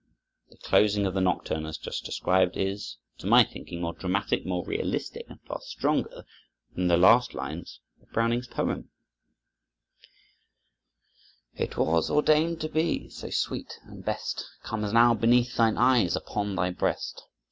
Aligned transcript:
The 0.49 0.57
closing 0.57 1.05
of 1.05 1.13
the 1.13 1.21
nocturne 1.21 1.67
as 1.67 1.77
just 1.77 2.03
described 2.05 2.57
is, 2.57 2.97
to 3.19 3.27
my 3.27 3.43
thinking, 3.43 3.81
more 3.81 3.93
dramatic, 3.93 4.47
more 4.47 4.65
realistic, 4.65 5.27
and 5.29 5.39
far 5.43 5.61
stronger 5.61 6.25
than 6.73 6.87
the 6.87 6.97
last 6.97 7.35
lines 7.35 7.81
of 8.01 8.09
Browning's 8.11 8.47
poem: 8.47 8.89
"It 11.53 11.77
was 11.77 12.09
ordained 12.09 12.61
to 12.61 12.69
be 12.69 13.09
so, 13.09 13.29
sweet! 13.29 13.77
and 13.83 14.03
best 14.03 14.43
Comes 14.63 14.91
now, 14.91 15.13
beneath 15.13 15.55
thine 15.55 15.77
eyes, 15.77 16.15
upon 16.15 16.55
thy 16.55 16.71
breast. 16.71 17.27